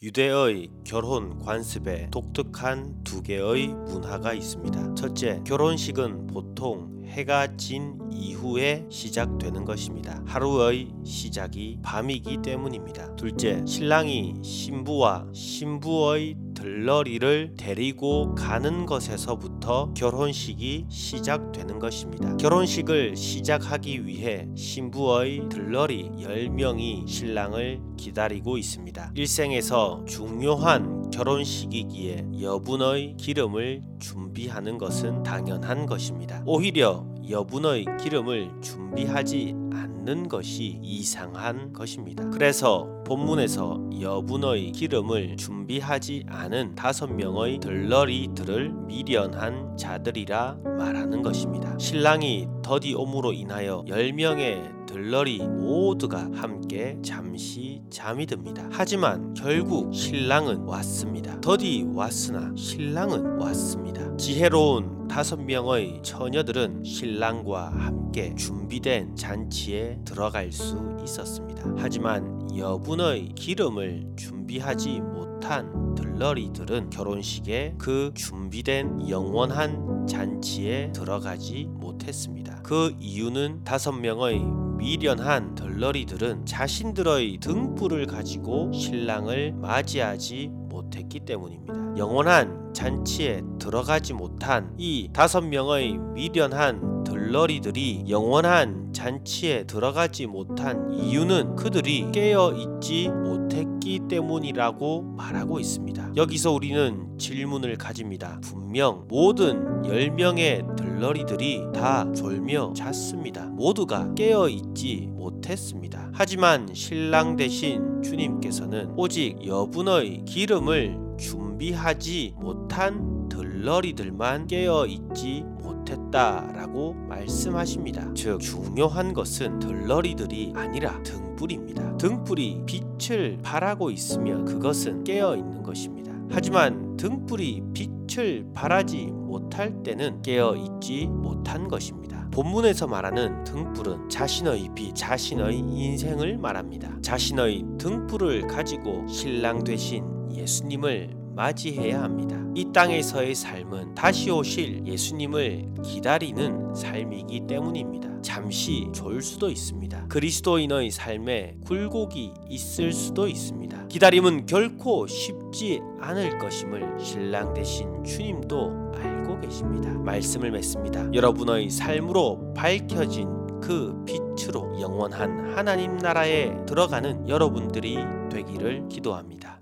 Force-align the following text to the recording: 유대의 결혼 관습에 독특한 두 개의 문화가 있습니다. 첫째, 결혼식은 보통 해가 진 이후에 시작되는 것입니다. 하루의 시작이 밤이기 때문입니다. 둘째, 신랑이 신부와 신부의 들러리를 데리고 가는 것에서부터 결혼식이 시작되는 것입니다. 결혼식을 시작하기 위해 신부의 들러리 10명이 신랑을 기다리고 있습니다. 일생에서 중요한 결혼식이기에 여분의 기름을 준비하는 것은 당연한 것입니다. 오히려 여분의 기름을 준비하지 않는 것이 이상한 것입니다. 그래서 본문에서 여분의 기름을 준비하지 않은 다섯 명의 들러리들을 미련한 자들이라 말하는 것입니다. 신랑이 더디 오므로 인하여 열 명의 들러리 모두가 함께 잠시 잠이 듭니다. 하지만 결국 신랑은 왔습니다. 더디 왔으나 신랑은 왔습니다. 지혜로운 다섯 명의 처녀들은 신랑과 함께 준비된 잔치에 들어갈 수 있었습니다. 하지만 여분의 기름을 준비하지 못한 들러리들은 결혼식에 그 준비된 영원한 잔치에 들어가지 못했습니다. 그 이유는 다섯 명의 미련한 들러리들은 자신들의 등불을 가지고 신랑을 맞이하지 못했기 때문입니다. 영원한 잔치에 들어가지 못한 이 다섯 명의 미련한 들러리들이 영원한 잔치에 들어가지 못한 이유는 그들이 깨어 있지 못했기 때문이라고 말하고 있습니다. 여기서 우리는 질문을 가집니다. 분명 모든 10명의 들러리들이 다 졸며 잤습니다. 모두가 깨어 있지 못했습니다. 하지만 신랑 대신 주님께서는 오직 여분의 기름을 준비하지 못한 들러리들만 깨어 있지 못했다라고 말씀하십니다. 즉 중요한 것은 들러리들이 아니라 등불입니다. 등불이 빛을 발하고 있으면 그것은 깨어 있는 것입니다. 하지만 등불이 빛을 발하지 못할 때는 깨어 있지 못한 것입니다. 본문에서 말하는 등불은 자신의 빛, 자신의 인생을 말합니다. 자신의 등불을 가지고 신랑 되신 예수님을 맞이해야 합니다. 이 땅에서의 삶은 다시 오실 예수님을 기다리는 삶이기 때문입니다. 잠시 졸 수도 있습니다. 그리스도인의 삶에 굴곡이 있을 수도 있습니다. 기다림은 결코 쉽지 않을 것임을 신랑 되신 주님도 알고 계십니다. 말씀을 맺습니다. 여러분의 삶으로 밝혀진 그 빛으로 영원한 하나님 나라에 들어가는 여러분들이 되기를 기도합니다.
유대의 0.00 0.70
결혼 0.84 1.40
관습에 1.40 2.06
독특한 2.12 3.02
두 3.02 3.20
개의 3.20 3.66
문화가 3.66 4.32
있습니다. 4.32 4.94
첫째, 4.94 5.42
결혼식은 5.44 6.28
보통 6.28 6.97
해가 7.08 7.56
진 7.56 7.98
이후에 8.12 8.86
시작되는 8.90 9.64
것입니다. 9.64 10.22
하루의 10.26 10.88
시작이 11.04 11.78
밤이기 11.82 12.38
때문입니다. 12.42 13.16
둘째, 13.16 13.62
신랑이 13.66 14.34
신부와 14.42 15.26
신부의 15.32 16.36
들러리를 16.54 17.54
데리고 17.56 18.34
가는 18.34 18.84
것에서부터 18.84 19.92
결혼식이 19.94 20.86
시작되는 20.88 21.78
것입니다. 21.78 22.36
결혼식을 22.36 23.16
시작하기 23.16 24.06
위해 24.06 24.48
신부의 24.56 25.48
들러리 25.48 26.10
10명이 26.18 27.06
신랑을 27.06 27.80
기다리고 27.96 28.58
있습니다. 28.58 29.12
일생에서 29.14 30.04
중요한 30.06 30.97
결혼식이기에 31.18 32.26
여분의 32.40 33.16
기름을 33.16 33.82
준비하는 33.98 34.78
것은 34.78 35.24
당연한 35.24 35.84
것입니다. 35.84 36.40
오히려 36.46 37.04
여분의 37.28 37.86
기름을 38.00 38.52
준비하지 38.62 39.52
않는 39.72 40.28
것이 40.28 40.78
이상한 40.80 41.72
것입니다. 41.72 42.30
그래서 42.30 42.86
본문에서 43.04 43.90
여분의 44.00 44.70
기름을 44.70 45.36
준비하지 45.36 46.26
않은 46.28 46.76
다섯 46.76 47.08
명의 47.12 47.58
들러리들을 47.58 48.70
미련한 48.86 49.76
자들이라 49.76 50.58
말하는 50.78 51.22
것입니다. 51.22 51.76
신랑이 51.78 52.46
더디 52.62 52.94
오므로 52.94 53.32
인하여 53.32 53.84
열 53.88 54.12
명의 54.12 54.77
들러리 54.88 55.38
모두가 55.38 56.30
함께 56.34 56.98
잠시 57.02 57.82
잠이 57.90 58.26
듭니다. 58.26 58.66
하지만 58.72 59.34
결국 59.34 59.94
신랑은 59.94 60.62
왔습니다. 60.62 61.40
더디 61.40 61.86
왔으나 61.92 62.52
신랑은 62.56 63.38
왔습니다. 63.38 64.16
지혜로운 64.16 65.06
다섯 65.08 65.40
명의 65.40 66.00
처녀들은 66.02 66.84
신랑과 66.84 67.70
함께 67.70 68.34
준비된 68.34 69.14
잔치에 69.14 70.00
들어갈 70.04 70.50
수 70.50 70.96
있었습니다. 71.04 71.74
하지만 71.76 72.48
여분의 72.56 73.30
기름을 73.34 74.14
준비하지 74.16 75.00
못한 75.00 75.94
들러리들은 75.94 76.90
결혼식에 76.90 77.74
그 77.78 78.10
준비된 78.14 79.08
영원한 79.08 80.06
잔치에 80.06 80.92
들어가지 80.92 81.66
못했습니다. 81.70 82.60
그 82.62 82.94
이유는 82.98 83.64
다섯 83.64 83.92
명의 83.92 84.40
미련한 84.78 85.54
들러리들은 85.54 86.46
자신들의 86.46 87.38
등불을 87.40 88.06
가지고 88.06 88.72
신랑을 88.72 89.52
맞이하지 89.52 90.50
못했기 90.52 91.20
때문입니다. 91.20 91.98
영원한 91.98 92.72
잔치에 92.72 93.42
들어가지 93.58 94.14
못한 94.14 94.72
이 94.78 95.10
다섯 95.12 95.40
명의 95.40 95.98
미련한 95.98 96.97
들러리들이 97.28 98.06
영원한 98.08 98.90
잔치에 98.94 99.64
들어가지 99.64 100.26
못한 100.26 100.90
이유는 100.94 101.56
그들이 101.56 102.10
깨어 102.10 102.54
있지 102.54 103.10
못했기 103.10 104.00
때문이라고 104.08 105.02
말하고 105.02 105.60
있습니다. 105.60 106.12
여기서 106.16 106.52
우리는 106.52 107.18
질문을 107.18 107.76
가집니다. 107.76 108.40
분명 108.42 109.04
모든 109.08 109.82
10명의 109.82 110.74
들러리들이 110.76 111.64
다 111.74 112.10
졸며 112.14 112.72
잤습니다. 112.74 113.44
모두가 113.44 114.14
깨어 114.14 114.48
있지 114.48 115.10
못했습니다. 115.10 116.10
하지만 116.14 116.72
신랑 116.72 117.36
대신 117.36 118.02
주님께서는 118.02 118.94
오직 118.96 119.46
여분의 119.46 120.24
기름을 120.24 121.16
준비하지 121.18 122.36
못한 122.38 123.28
들러리들만 123.28 124.46
깨어 124.46 124.86
있지 124.86 125.44
못했다라고 125.88 126.94
말씀하십니다. 127.08 128.12
즉 128.14 128.40
중요한 128.40 129.12
것은 129.12 129.58
들러리들이 129.58 130.52
아니라 130.54 131.02
등불입니다. 131.02 131.96
등불이 131.96 132.62
빛을 132.66 133.38
발하고 133.42 133.90
있으면 133.90 134.44
그것은 134.44 135.04
깨어 135.04 135.36
있는 135.36 135.62
것입니다. 135.62 136.12
하지만 136.30 136.96
등불이 136.96 137.62
빛을 137.72 138.46
발하지 138.52 139.06
못할 139.06 139.82
때는 139.82 140.20
깨어 140.22 140.56
있지 140.56 141.06
못한 141.06 141.68
것입니다. 141.68 142.28
본문에서 142.30 142.86
말하는 142.86 143.42
등불은 143.44 144.10
자신의 144.10 144.68
빛, 144.74 144.94
자신의 144.94 145.58
인생을 145.58 146.38
말합니다. 146.38 146.98
자신의 147.00 147.64
등불을 147.78 148.46
가지고 148.46 149.06
신랑 149.08 149.64
되신 149.64 150.04
예수님을 150.32 151.17
맞이해야 151.38 152.02
합니다. 152.02 152.36
이 152.56 152.66
땅에서의 152.72 153.32
삶은 153.36 153.94
다시 153.94 154.28
오실 154.28 154.84
예수님을 154.84 155.66
기다리는 155.84 156.74
삶이기 156.74 157.46
때문입니다. 157.46 158.20
잠시 158.22 158.88
졸 158.92 159.22
수도 159.22 159.48
있습니다. 159.48 160.08
그리스도인의 160.08 160.90
삶에 160.90 161.58
굴곡이 161.64 162.34
있을 162.48 162.92
수도 162.92 163.28
있습니다. 163.28 163.86
기다림은 163.86 164.46
결코 164.46 165.06
쉽지 165.06 165.80
않을 166.00 166.38
것임을 166.38 166.98
신랑 166.98 167.54
되신 167.54 168.02
주님도 168.02 168.94
알고 168.96 169.40
계십니다. 169.40 169.92
말씀을 169.92 170.50
맺습니다. 170.50 171.08
여러분의 171.14 171.70
삶으로 171.70 172.52
밝혀진 172.52 173.28
그 173.60 174.04
빛으로 174.04 174.80
영원한 174.80 175.56
하나님 175.56 175.98
나라에 175.98 176.66
들어가는 176.66 177.28
여러분들이 177.28 177.98
되기를 178.28 178.88
기도합니다. 178.88 179.57